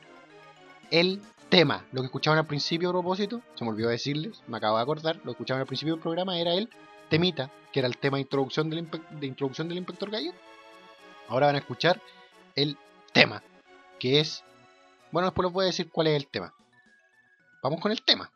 [0.92, 1.86] el tema.
[1.92, 5.18] Lo que escuchaban al principio a propósito, se me olvidó decirles, me acabo de acordar,
[5.18, 6.70] lo que escuchaban al principio del programa era el
[7.10, 10.36] temita, que era el tema de introducción del, de introducción del Inspector Gadget.
[11.28, 12.02] Ahora van a escuchar
[12.56, 12.78] el
[13.12, 13.44] tema,
[14.00, 14.44] que es...
[15.12, 16.54] Bueno, después les voy a decir cuál es el tema.
[17.62, 18.32] Vamos con el tema.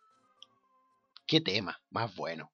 [1.25, 1.79] ¿Qué tema?
[1.89, 2.49] Más bueno.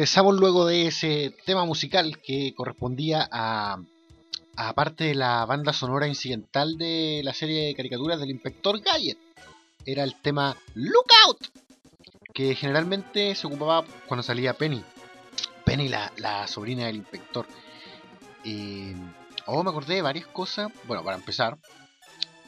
[0.00, 3.82] Regresamos luego de ese tema musical que correspondía a,
[4.74, 9.18] parte de la banda sonora incidental de la serie de caricaturas del Inspector Gadget.
[9.84, 11.52] Era el tema Lookout,
[12.32, 14.82] que generalmente se ocupaba cuando salía Penny.
[15.66, 17.46] Penny, la, la sobrina del inspector.
[18.42, 18.96] Eh,
[19.44, 20.72] oh, me acordé de varias cosas.
[20.84, 21.58] Bueno, para empezar,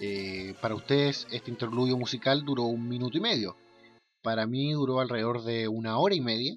[0.01, 3.59] eh, para ustedes este interludio musical duró un minuto y medio.
[4.23, 6.57] Para mí duró alrededor de una hora y media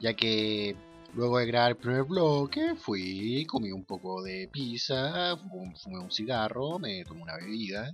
[0.00, 0.76] ya que
[1.14, 6.78] luego de grabar el primer bloque fui, comí un poco de pizza, fumé un cigarro,
[6.78, 7.90] me tomé una bebida,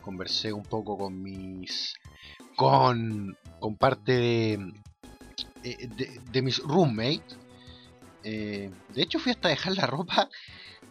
[0.00, 1.94] conversé un poco con mis...
[2.56, 4.72] con, con parte de,
[5.64, 5.88] eh,
[6.32, 7.36] de, mis roommates.
[8.24, 10.28] Eh, de hecho fui hasta dejar la ropa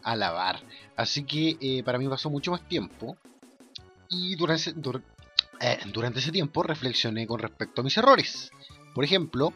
[0.04, 0.60] a lavar,
[0.98, 3.18] así que eh, para mí pasó mucho más tiempo.
[4.10, 4.74] Y durante,
[5.94, 8.52] durante ese tiempo reflexioné con respecto a mis errores.
[8.94, 9.54] Por ejemplo,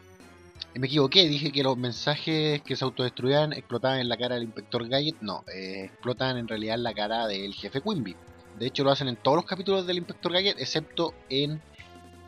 [0.78, 4.86] me equivoqué, dije que los mensajes que se autodestruían explotaban en la cara del inspector
[4.88, 5.16] Gadget.
[5.20, 8.16] No, eh, explotan en realidad en la cara del jefe Quimby.
[8.58, 11.62] De hecho, lo hacen en todos los capítulos del inspector Gadget, excepto en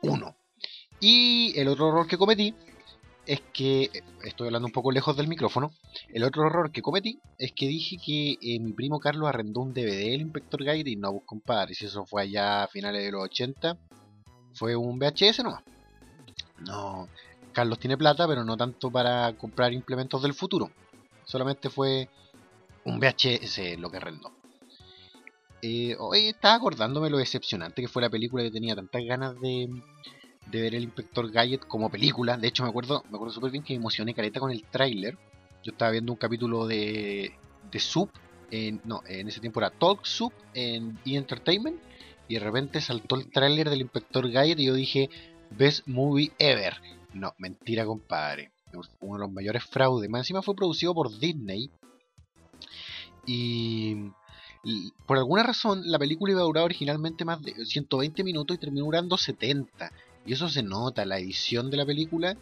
[0.02, 0.36] uno.
[1.00, 2.54] Y el otro error que cometí
[3.26, 3.90] es que,
[4.24, 5.70] estoy hablando un poco lejos del micrófono,
[6.08, 9.74] el otro error que cometí es que dije que eh, mi primo Carlos arrendó un
[9.74, 13.24] DVD del Inspector Gadget y no, compadre, si eso fue allá a finales de los
[13.24, 13.76] 80,
[14.54, 15.62] fue un VHS nomás.
[16.66, 17.08] No,
[17.52, 20.70] Carlos tiene plata, pero no tanto para comprar implementos del futuro.
[21.24, 22.08] Solamente fue
[22.84, 24.32] un VHS lo que rendó.
[25.60, 29.68] Eh, hoy estaba acordándome lo decepcionante que fue la película que tenía tantas ganas de,
[30.46, 32.36] ver el Inspector Gadget como película.
[32.36, 35.18] De hecho, me acuerdo, me acuerdo súper bien que me emocioné careta con el tráiler.
[35.64, 37.34] Yo estaba viendo un capítulo de,
[37.70, 38.10] de Soup,
[38.50, 41.16] en, no, en ese tiempo era Talk Soup en E!
[41.16, 41.80] Entertainment,
[42.28, 45.10] y de repente saltó el tráiler del Inspector Gadget y yo dije,
[45.50, 46.76] Best Movie Ever.
[47.14, 48.52] No, mentira, compadre.
[49.00, 50.10] Uno de los mayores fraudes.
[50.10, 51.70] Más encima fue producido por Disney.
[53.26, 54.12] Y,
[55.06, 58.86] por alguna razón la película iba a durar originalmente más de 120 minutos y terminó
[58.86, 59.92] durando 70.
[60.26, 62.36] Y eso se nota, la edición de la película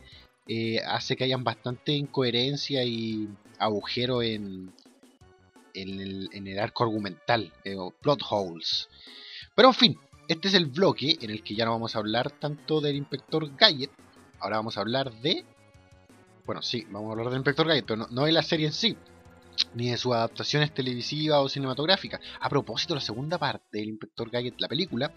[0.48, 4.72] eh, hace que hayan bastante incoherencia y agujero en,
[5.74, 8.88] en, el, arco argumental, eh, plot holes.
[9.54, 9.98] Pero en fin,
[10.28, 13.56] este es el bloque en el que ya no vamos a hablar tanto del Inspector
[13.56, 13.90] Gadget,
[14.40, 15.44] ahora vamos a hablar de...
[16.44, 18.96] Bueno, sí, vamos a hablar del Inspector Gadget, pero no, de la serie en sí,
[19.74, 22.20] ni de sus adaptaciones televisivas o cinematográficas.
[22.40, 25.12] A propósito, la segunda parte del Inspector Gadget, la película,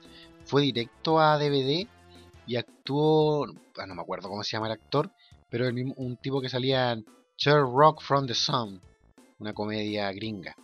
[0.46, 1.88] fue directo a DVD
[2.48, 3.46] y actuó,
[3.78, 5.12] ah, no me acuerdo cómo se llama el actor,
[5.50, 7.06] pero el mismo, un tipo que salía en
[7.46, 8.82] Rock from the Sun,
[9.38, 10.56] una comedia gringa.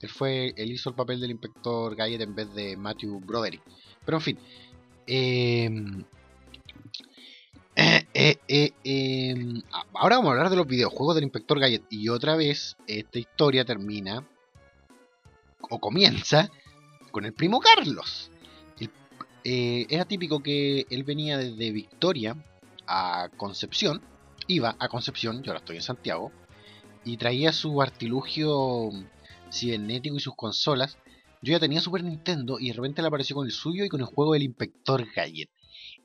[0.00, 3.62] Él fue, él hizo el papel del inspector Gadget en vez de Matthew Broderick.
[4.04, 4.38] Pero en fin.
[5.06, 6.04] Em,
[7.76, 9.62] eh, eh, eh, em,
[9.92, 11.84] ahora vamos a hablar de los videojuegos del inspector Gadget.
[11.90, 14.26] Y otra vez, esta historia termina
[15.68, 16.50] o comienza
[17.10, 18.30] con el primo Carlos.
[19.44, 22.36] era típico que él venía desde Victoria
[22.86, 24.02] a Concepción.
[24.48, 26.32] Iba a Concepción, yo ahora estoy en Santiago.
[27.04, 28.90] Y traía su artilugio
[29.52, 30.98] cibernético y sus consolas,
[31.42, 34.00] yo ya tenía Super Nintendo y de repente le apareció con el suyo y con
[34.00, 35.50] el juego del Inspector Gadget.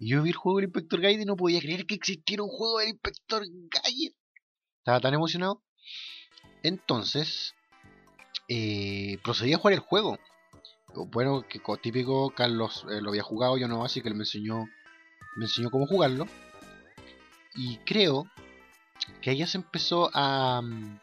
[0.01, 2.49] Y yo vi el juego del Inspector Gadget y no podía creer que existiera un
[2.49, 4.15] juego del Inspector Gadget.
[4.79, 5.61] Estaba tan emocionado.
[6.63, 7.53] Entonces,
[8.47, 10.17] eh, procedí a jugar el juego.
[11.11, 14.65] Bueno, que típico Carlos eh, lo había jugado, yo no, así que él me enseñó,
[15.35, 16.25] me enseñó cómo jugarlo.
[17.53, 18.25] Y creo
[19.21, 20.99] que ella se empezó a, mm,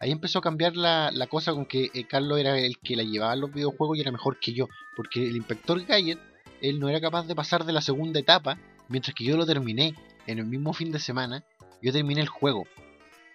[0.00, 3.32] Ahí empezó a cambiar la, cosa con que eh, Carlos era el que la llevaba
[3.32, 4.68] a los videojuegos y era mejor que yo.
[4.96, 6.18] Porque el inspector Gadget,
[6.60, 9.94] él no era capaz de pasar de la segunda etapa, mientras que yo lo terminé
[10.26, 11.44] en el mismo fin de semana.
[11.82, 12.64] Yo terminé el juego.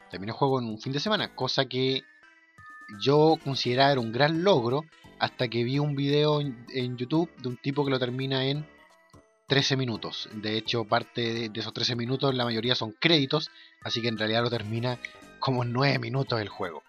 [0.10, 2.04] Terminé el juego en un fin de semana, cosa que
[3.00, 4.84] yo consideraba era un gran logro
[5.20, 8.66] hasta que vi un video en, YouTube de un tipo que lo termina en
[9.48, 10.28] 13 minutos.
[10.34, 13.52] De hecho, parte de, esos 13 minutos, la mayoría son créditos,
[13.84, 15.00] así que en realidad lo termina
[15.40, 16.84] como 9 minutos el juego.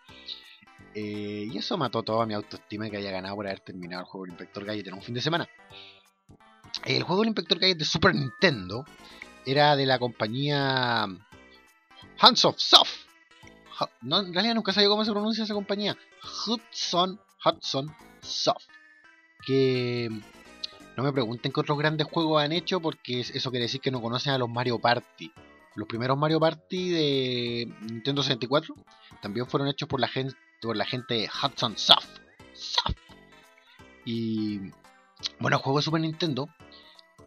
[0.94, 4.24] Eh, y eso mató toda mi autoestima que haya ganado por haber terminado el juego
[4.24, 5.48] del Inspector Gadget en un fin de semana.
[6.84, 8.84] El juego del Inspector Gadget de Super Nintendo
[9.46, 11.06] era de la compañía
[12.18, 13.06] Hands of Soft.
[14.00, 15.96] No, en realidad nunca sabía cómo se pronuncia esa compañía.
[16.46, 18.66] Hudson, Hudson Soft.
[19.44, 20.08] Que
[20.96, 24.00] no me pregunten qué otros grandes juegos han hecho porque eso quiere decir que no
[24.00, 25.32] conocen a los Mario Party
[25.74, 28.74] los primeros Mario Party de Nintendo 64
[29.20, 32.18] también fueron hechos por la gente, por la gente de Hudson Soft.
[32.52, 32.96] Soft.
[34.04, 34.58] Y
[35.38, 36.48] bueno, el juego de Super Nintendo,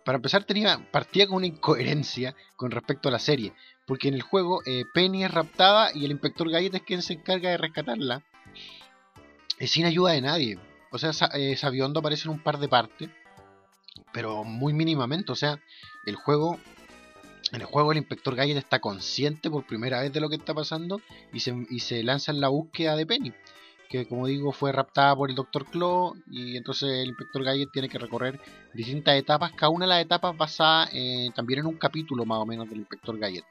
[0.06, 3.54] para empezar, tenía, partía con una incoherencia con respecto a la serie.
[3.86, 7.13] Porque en el juego eh, Penny es raptada y el inspector Gallet es quien se
[7.13, 8.24] encarga de rescatarla.
[9.60, 10.60] Y sin ayuda de nadie.
[10.91, 13.10] O sea, eh, Sabiondo aparece en un par de partes.
[14.13, 15.32] Pero muy mínimamente.
[15.32, 15.60] O sea,
[16.06, 16.60] el juego
[17.52, 20.54] en el juego el inspector Gadget está consciente por primera vez de lo que está
[20.54, 23.34] pasando y se, lanza en la búsqueda de Penny,
[23.89, 25.65] que como digo fue raptada por el Dr.
[25.65, 28.39] Claw y entonces el inspector Gadget tiene que recorrer
[28.74, 30.89] distintas etapas, cada una de las etapas basada
[31.36, 33.45] también en un capítulo más o menos del inspector Gadget.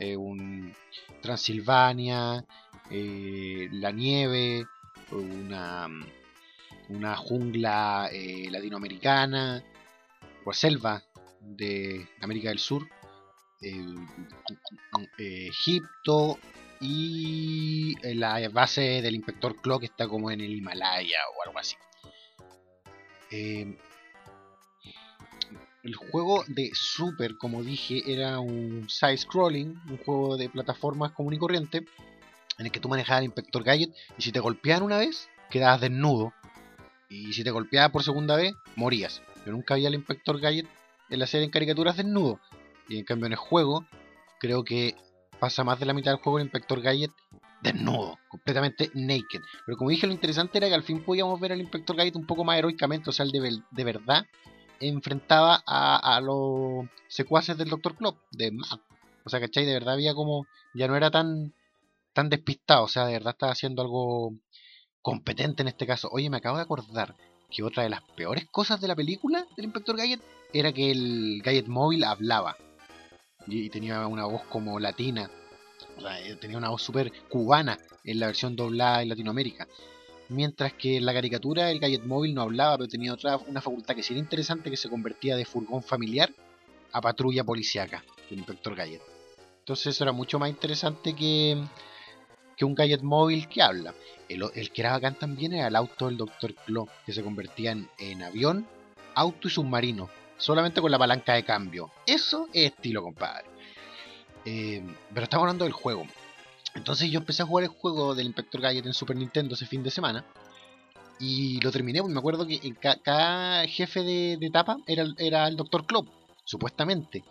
[0.00, 0.74] Eh, un
[1.20, 2.42] Transilvania,
[2.90, 4.66] eh, la nieve,
[5.12, 5.86] una,
[6.88, 9.62] una jungla eh, latinoamericana,
[10.46, 11.02] o selva
[11.40, 12.88] de América del Sur
[15.18, 16.38] Egipto
[16.80, 21.76] y la base del inspector que está como en el Himalaya o algo así.
[23.30, 23.76] Eh,
[25.82, 31.38] el juego de Super, como dije, era un side-scrolling, un juego de plataformas común y
[31.38, 31.84] corriente,
[32.58, 35.80] en el que tú manejabas al inspector Gadget y si te golpeaban una vez, quedabas
[35.80, 36.32] desnudo.
[37.08, 39.22] Y si te golpeabas por segunda vez, morías.
[39.44, 40.66] Yo nunca vi al inspector Gadget
[41.08, 42.40] en la serie en caricaturas desnudo.
[42.88, 43.86] Y en cambio en el juego,
[44.38, 44.94] creo que
[45.40, 47.10] pasa más de la mitad del juego el Inspector Gadget
[47.62, 49.40] desnudo, completamente naked.
[49.66, 52.26] Pero como dije, lo interesante era que al fin podíamos ver al Inspector Gadget un
[52.26, 54.26] poco más heroicamente, o sea, el de, verdad
[54.80, 57.96] enfrentaba a, los secuaces del Dr.
[57.96, 58.52] Club, de
[59.24, 59.66] O sea, ¿cachai?
[59.66, 60.46] De verdad había como.
[60.74, 61.52] Ya no era tan,
[62.12, 64.34] tan despistado, o sea, de verdad estaba haciendo algo
[65.02, 66.08] competente en este caso.
[66.12, 67.16] Oye, me acabo de acordar
[67.50, 70.22] que otra de las peores cosas de la película del Inspector Gadget
[70.52, 72.56] era que el Gadget móvil hablaba
[73.46, 75.30] y, tenía una voz como latina,
[76.24, 79.66] eh, tenía una voz súper cubana en la versión doblada en Latinoamérica.
[80.28, 83.96] Mientras que en la caricatura el Gadget móvil no hablaba, pero tenía otra una facultad
[83.96, 86.32] que sí era interesante que se convertía de furgón familiar
[86.92, 89.02] a patrulla policiaca del inspector Gadget.
[89.70, 91.56] Entonces eso era mucho más interesante que,
[92.56, 93.94] que un gadget móvil que habla.
[94.28, 96.54] El, el que era bacán también era el auto del Dr.
[96.66, 98.66] Claw, que se convertía en, avión,
[99.14, 101.90] auto y submarino, solamente con la palanca de cambio.
[102.06, 103.44] Eso es estilo, compadre.
[104.44, 106.06] Eh, pero estamos hablando del juego.
[106.74, 109.82] Entonces yo empecé a jugar el juego del Inspector Gadget en Super Nintendo ese fin
[109.82, 110.24] de semana.
[111.18, 115.84] Y lo terminé, porque me acuerdo que cada jefe de, etapa era, era el Dr.
[115.84, 116.06] Claw,
[116.44, 117.22] supuestamente.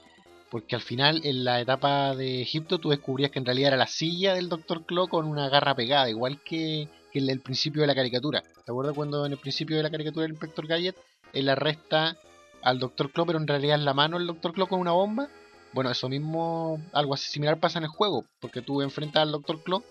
[0.51, 3.87] Porque al final, en la etapa de Egipto, tú descubrías que en realidad era la
[3.87, 4.85] silla del Dr.
[4.85, 8.41] Claw con una garra pegada, igual que, en el principio de la caricatura.
[8.41, 10.95] ¿Te acuerdas cuando en el principio de la caricatura del Inspector Gadget
[11.33, 12.17] él arresta
[12.61, 13.11] al Dr.
[13.11, 14.53] Claw, pero en realidad es la mano del Dr.
[14.53, 15.29] Claw con una bomba?
[15.71, 19.61] Bueno, eso mismo, algo así similar pasa en el juego, porque tú enfrentas al Dr.
[19.63, 19.83] Claw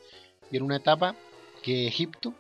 [0.51, 1.15] y en una etapa
[1.63, 2.35] que Egipto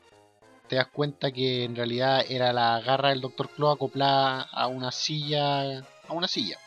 [0.68, 3.48] te das cuenta que en realidad era la garra del Dr.
[3.48, 6.58] Claw acoplada a una silla, a una silla.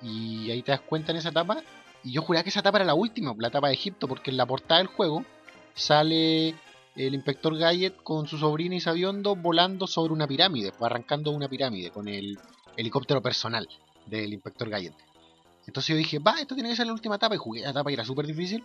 [0.00, 1.62] Y ahí te das cuenta en esa etapa.
[2.04, 4.36] Y yo juraba que esa etapa era la última, la etapa de Egipto, porque en
[4.36, 5.24] la portada del juego
[5.74, 6.54] sale
[6.96, 11.90] el inspector Gadget con su sobrina Isabiondo volando sobre una pirámide, pues, arrancando una pirámide
[11.90, 12.38] con el
[12.76, 13.68] helicóptero personal
[14.06, 14.94] del inspector Gadget.
[15.66, 17.34] Entonces yo dije, va, esto tiene que ser la última etapa.
[17.34, 18.64] Y jugué la etapa y era súper difícil.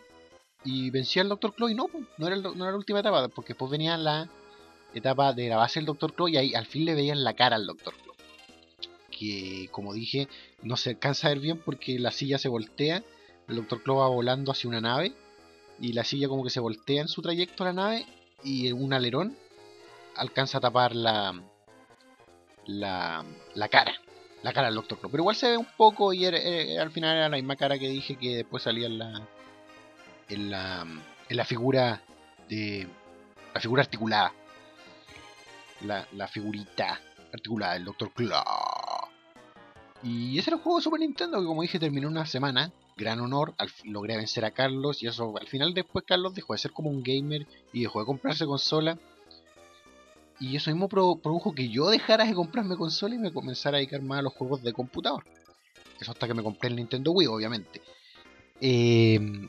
[0.63, 1.53] Y vencí al Dr.
[1.53, 4.29] Claw y no, pues, no era, no era la última etapa, porque después venía la
[4.93, 6.13] etapa de la base del Dr.
[6.13, 7.93] Claw y ahí al fin le veían la cara al Dr.
[7.93, 8.07] Claw
[9.17, 10.27] que, como dije,
[10.61, 13.03] no se alcanza a ver bien porque la silla se voltea.
[13.47, 13.81] El Dr.
[13.81, 15.13] Claw va volando hacia una nave
[15.79, 18.05] y la silla como que se voltea en su trayecto a la nave
[18.43, 19.35] y un alerón
[20.15, 21.33] alcanza a tapar la,
[22.65, 23.93] la, la cara.
[24.43, 24.81] La cara del.
[24.83, 25.11] Claw.
[25.11, 28.15] Pero igual se ve un poco y al final era la misma cara que dije
[28.17, 29.27] que después salía en la,
[30.29, 30.85] en la,
[31.27, 32.01] en la figura
[32.47, 32.87] de...
[33.53, 34.31] La figura articulada.
[35.81, 36.99] La, la figurita
[37.33, 38.11] articulada del Dr.
[38.13, 38.43] Claw.
[40.03, 42.71] Y ese era un juego de Super Nintendo que como dije terminó una semana.
[42.97, 43.53] Gran honor,
[43.85, 47.03] logré vencer a Carlos y eso al final después Carlos dejó de ser como un
[47.03, 48.97] gamer y dejó de comprarse consola.
[50.39, 54.01] Y eso mismo produjo que yo dejara de comprarme consola y me comenzara a dedicar
[54.01, 55.23] más a los juegos de computador.
[55.99, 57.81] Eso hasta que me compré el Nintendo Wii, obviamente.
[58.59, 59.47] Em,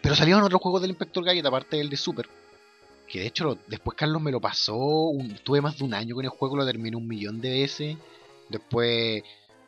[0.00, 2.28] pero salieron otros juegos del Inspector Gadget, aparte del de Super.
[3.08, 5.12] Que de hecho después Carlos me lo pasó.
[5.44, 7.96] tuve más de un año con el juego, lo terminé un millón de veces.
[8.48, 9.22] Después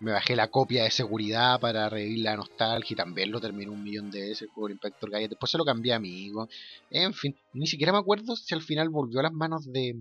[0.04, 3.82] me bajé la copia de seguridad para revivir la nostalgia y también lo terminé un
[3.82, 5.30] millón de veces el juego Inspector Gadget.
[5.30, 6.48] Después se lo cambié a amigo.
[6.90, 9.96] En fin, ni siquiera me acuerdo si al final volvió a las manos de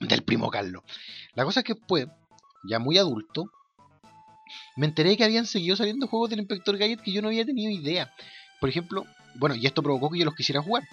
[0.00, 0.84] del primo Carlos.
[1.34, 2.06] La cosa es que después,
[2.68, 3.50] ya muy adulto,
[4.76, 7.72] me enteré que habían seguido saliendo juegos del Inspector Gadget que yo no había tenido
[7.72, 8.14] idea.
[8.60, 9.04] Por ejemplo,
[9.34, 10.84] bueno, y esto provocó que yo los quisiera jugar.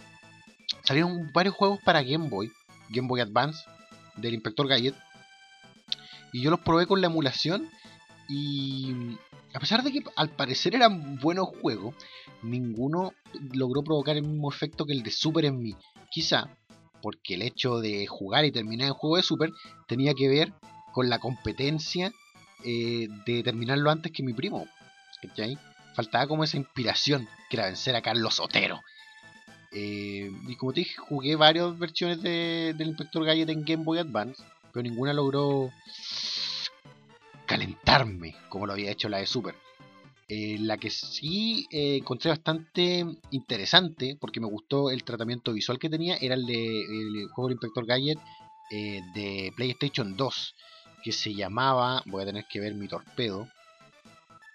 [0.84, 2.52] Salieron varios juegos para Game Boy,
[2.90, 3.64] Game Boy Advance,
[4.16, 4.96] del Inspector Gadget.
[6.34, 7.70] Y yo los probé con la emulación
[8.28, 9.18] y
[9.54, 11.96] a pesar de que al parecer eran buenos juegos,
[12.42, 13.14] ninguno
[13.54, 15.76] logró provocar el mismo efecto que el de Super en mí.
[16.12, 16.50] Quizá
[17.02, 19.52] porque el hecho de jugar y terminar el juego de Super
[19.88, 20.54] tenía que ver
[20.92, 22.12] con la competencia
[22.64, 24.68] eh, de terminarlo antes que mi primo.
[25.96, 28.82] Faltaba como esa inspiración que era vencer a Carlos Otero.
[29.72, 34.00] Eh, y como te dije, jugué varias versiones de, del Inspector Gadget en Game Boy
[34.00, 35.72] Advance, pero ninguna logró
[37.56, 39.56] calentarme como lo había hecho la de Super.
[40.28, 45.90] Eh, la que sí eh, encontré bastante interesante, porque me gustó el tratamiento visual que
[45.90, 48.20] tenía, era el de el juego del Inspector Gadget
[48.72, 50.56] eh, de PlayStation 2,
[51.02, 53.48] que se llamaba, voy a tener que ver mi torpedo,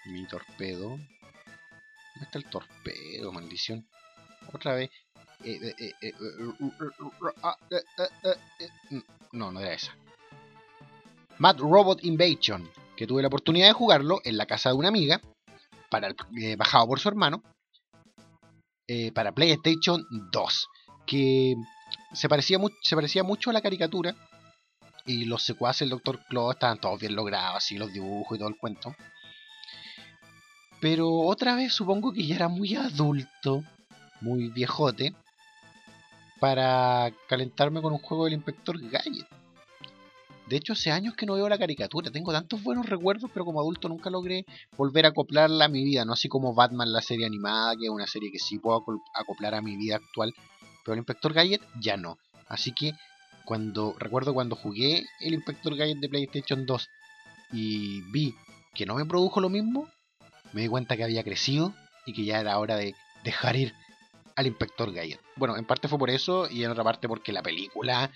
[0.07, 3.87] mi torpedo, ¿dónde está el torpedo, maldición?
[4.53, 4.91] Otra vez,
[9.33, 9.97] no, no era esa.
[11.39, 12.69] Mad Robot Invasion,
[13.01, 15.23] que tuve la oportunidad de jugarlo en la casa de una amiga,
[15.89, 17.43] para eh, bajado por su hermano,
[18.87, 20.69] eh, para PlayStation 2,
[21.07, 21.55] que
[22.13, 24.15] se parecía, se parecía mucho a la caricatura,
[25.07, 26.27] y los secuaces del Dr.
[26.29, 28.95] Claw estaban todos bien logrados, así los dibujos y todo el cuento.
[30.79, 33.65] Pero otra vez supongo que ya era muy adulto,
[34.21, 35.15] muy viejote,
[36.39, 39.40] para calentarme con un juego del Inspector Gadget.
[40.51, 42.11] De hecho, hace años que no veo la caricatura.
[42.11, 44.45] Tengo tantos buenos recuerdos, pero como adulto nunca logré
[44.77, 46.05] volver a acoplarla a mi vida.
[46.05, 48.85] No así como Batman, la serie animada, que es una serie que sí puedo
[49.15, 50.35] acoplar a mi vida actual.
[50.85, 52.19] Pero el Inspector Gadget ya no.
[52.49, 52.95] Así que
[53.45, 56.89] cuando recuerdo cuando jugué el Inspector Gadget de PlayStation 2
[57.53, 58.35] y vi
[58.75, 59.87] que no me produjo lo mismo,
[60.53, 61.73] me di cuenta que había crecido
[62.07, 63.73] y que ya era hora de dejar ir
[64.35, 65.21] al Inspector Gadget.
[65.37, 68.11] Bueno, en parte fue por eso y en otra parte porque la película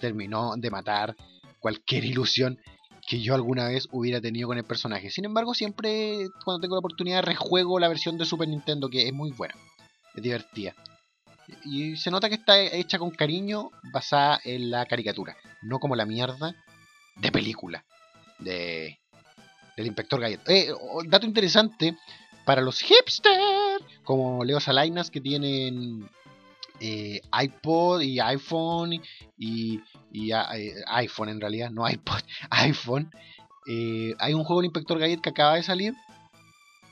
[0.00, 1.16] terminó de matar
[1.60, 2.58] cualquier ilusión
[3.06, 5.10] que yo alguna vez hubiera tenido con el personaje.
[5.10, 9.12] Sin embargo, siempre cuando tengo la oportunidad rejuego la versión de Super Nintendo, que es
[9.12, 9.54] muy buena,
[10.14, 10.74] es divertida.
[11.64, 16.06] Y se nota que está hecha con cariño, basada en la caricatura, no como la
[16.06, 16.54] mierda
[17.16, 17.84] de película
[18.38, 19.00] de,
[19.76, 20.48] del Inspector Gadget.
[20.48, 20.72] Eh,
[21.06, 21.96] dato interesante
[22.44, 26.08] para los hipsters, como Leo Salainas, que tienen
[26.80, 29.02] eh, iPod y iPhone
[29.36, 29.80] y,
[30.14, 32.20] eh, iPhone en realidad, no iPod,
[32.50, 33.10] iPhone.
[34.18, 35.94] hay un juego del Inspector Gadget que acaba de salir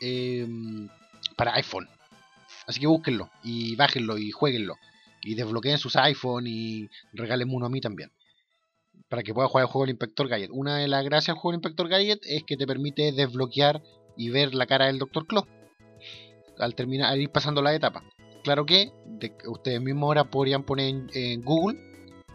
[0.01, 0.89] em,
[1.37, 1.89] para iPhone.
[2.67, 4.77] Así que búsquenlo y bájenlo y jueguenlo.
[5.23, 8.13] Y desbloqueen sus iPhone y regálenme uno a mí también.
[9.09, 10.51] Para que pueda jugar el juego del Inspector Gadget.
[10.53, 13.83] Una de las gracias del juego del Inspector Gadget es que te permite desbloquear
[14.19, 15.27] y ver la cara del Dr.
[15.27, 15.47] Claw.
[16.59, 18.03] Al terminar, al ir pasando la etapa.
[18.43, 18.93] Claro que
[19.47, 21.79] ustedes mismos ahora podrían poner en, Google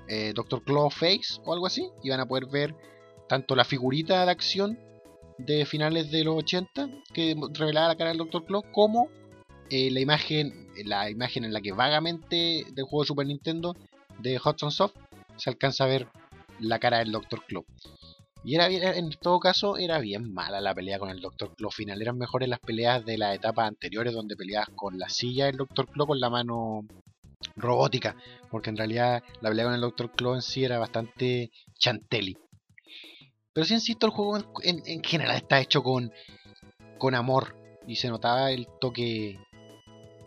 [0.08, 0.64] eh, Dr.
[0.64, 1.89] Claw Face o algo así.
[2.04, 2.76] Y van a poder ver
[3.28, 4.80] tanto la figurita de acción
[5.38, 8.45] de finales de los 80 que revelaba la cara del Dr.
[8.45, 9.10] Claw como
[9.70, 13.76] eh, la imagen la imagen en la que vagamente del juego Super Nintendo
[14.20, 14.95] de Hudson Soft
[15.38, 16.08] se alcanza a ver
[16.60, 17.43] la cara del Dr.
[17.47, 17.66] Claw.
[18.44, 21.56] Y era en todo caso era bien mala la pelea con el Dr.
[21.56, 22.02] Claw final.
[22.02, 25.88] Eran mejores las peleas de las etapas anteriores donde peleabas con la silla del Dr.
[25.88, 26.86] Claw con la mano
[27.56, 28.18] robótica.
[28.52, 30.12] Porque en realidad la pelea con el Dr.
[30.12, 32.38] Claw en sí era bastante chantelli.
[33.54, 36.12] Pero sí insisto, el juego en, general está hecho con,
[36.98, 37.56] con amor.
[37.88, 39.39] Y se notaba el toque eh,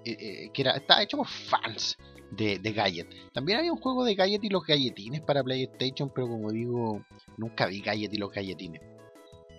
[0.05, 1.97] eh, que era, estaba hecho por fans
[2.31, 3.09] de, de Gadget.
[3.33, 7.05] También había un juego de Gadget y los galletines para PlayStation, pero como digo,
[7.37, 8.83] nunca vi Gadget y los galletines.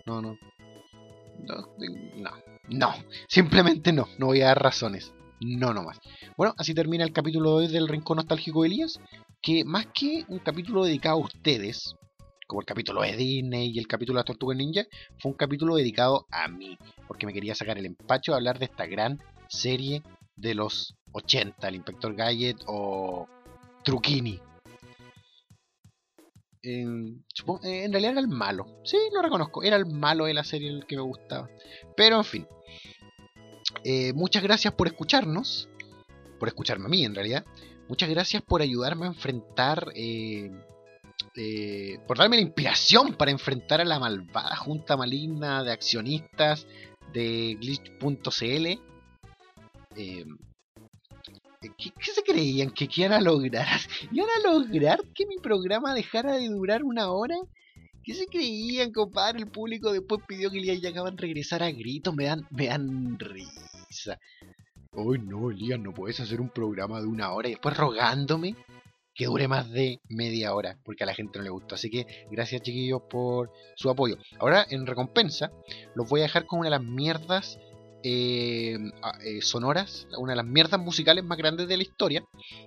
[0.05, 0.38] No, no.
[1.39, 2.32] No,
[2.70, 2.93] no.
[3.28, 4.07] Simplemente no.
[4.18, 5.13] No voy a dar razones.
[5.39, 5.99] No, no más.
[6.36, 8.99] Bueno, así termina el capítulo de hoy del Rincón Nostálgico de Elías.
[9.41, 11.95] Que más que un capítulo dedicado a ustedes,
[12.47, 14.86] como el capítulo de Disney y el capítulo de la Tortuga Ninja,
[15.20, 16.78] fue un capítulo dedicado a mí.
[17.07, 20.01] Porque me quería sacar el empacho a hablar de esta gran serie
[20.36, 23.28] de los 80, el Inspector Gadget o
[23.84, 24.39] Truquini.
[26.64, 27.24] En,
[27.64, 28.82] realidad era el malo.
[28.84, 29.64] Sí, lo reconozco.
[29.64, 31.49] Era el malo de la serie el que me gustaba.
[31.95, 32.47] Pero en fin.
[33.84, 35.70] Eh, muchas gracias por escucharnos.
[36.39, 37.45] Por escucharme a mí en realidad.
[37.88, 39.91] Muchas gracias por ayudarme a enfrentar.
[39.95, 40.51] Eh,
[41.36, 46.68] eh, por darme la inspiración para enfrentar a la malvada junta maligna de accionistas
[47.14, 48.82] de glitch.cl.
[51.60, 52.72] ¿Qué, se creían?
[52.72, 53.68] ¿Que iban a lograr?
[54.12, 57.36] ¿Iban a lograr que mi programa dejara de durar una hora?
[58.03, 59.39] ¿Qué se creían, compadre?
[59.39, 62.16] El público después pidió que Elías y a regresar a gritos.
[62.16, 64.20] Me dan, me dan risa.
[64.93, 68.55] Ay, no, Elías, no puedes hacer un programa de una hora y después rogándome
[69.18, 71.76] que dure más de media hora, porque a la gente no le gusta.
[71.76, 74.18] Así que gracias, chiquillos, por su apoyo.
[74.39, 75.51] Ahora, en recompensa,
[75.95, 77.60] los voy a dejar con una de las mierdas
[78.03, 78.77] eh,
[79.23, 82.23] eh, sonoras, una de las mierdas musicales más grandes de la historia,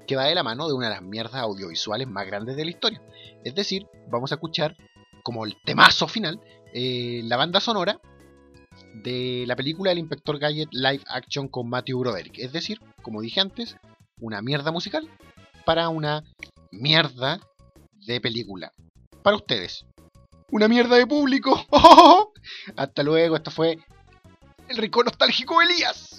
[0.07, 2.71] que va de la mano de una de las mierdas audiovisuales más grandes de la
[2.71, 3.03] historia.
[3.45, 4.77] Es decir, vamos a escuchar
[5.23, 6.41] como el temazo final,
[6.75, 8.01] eh, la banda sonora
[8.95, 12.39] de la película El Inspector Gadget Live Action con Matthew Broderick.
[12.39, 13.77] Es decir, como dije antes,
[14.21, 15.09] una mierda musical
[15.65, 16.25] para una
[16.71, 17.41] mierda
[18.07, 18.73] de película.
[19.23, 19.87] Para ustedes.
[20.51, 21.65] Una mierda de público.
[22.77, 23.79] Hasta luego, esto fue
[24.71, 26.10] el rico nostálgico Elías.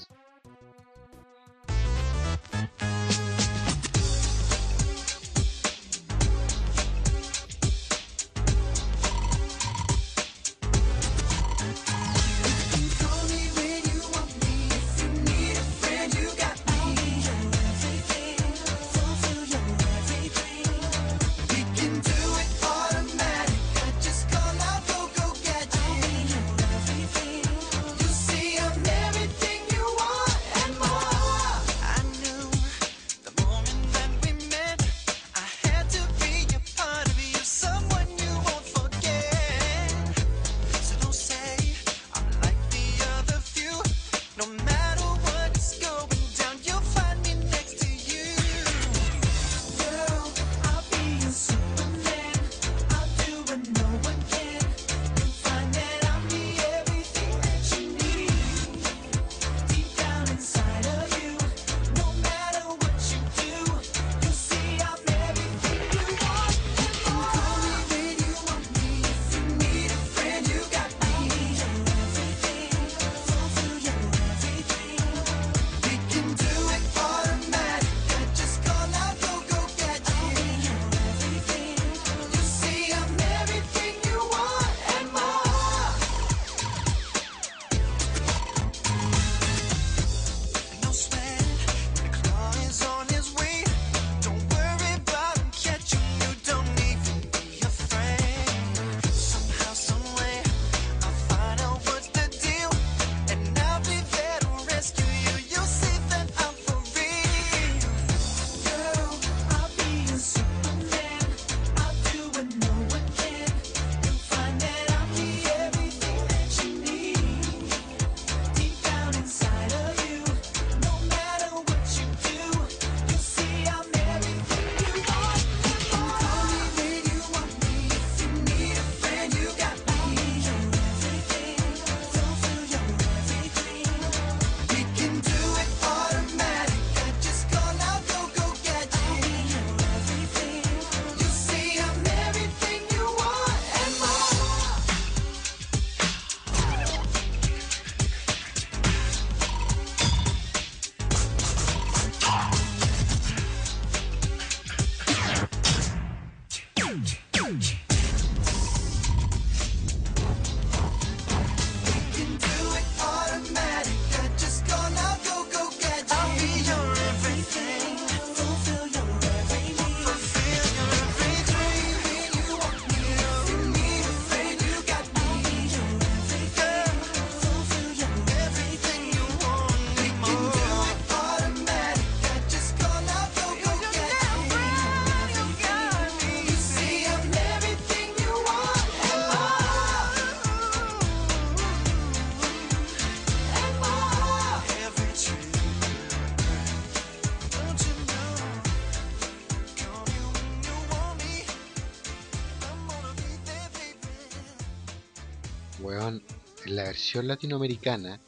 [207.20, 208.22] Latinoamericana,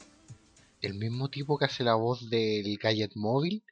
[0.82, 3.64] el mismo tipo que hace la voz del Gadget Móvil,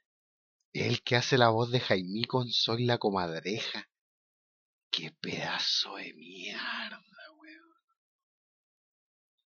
[0.73, 3.82] el que hace la voz de Jaime con Soy la Comadreja.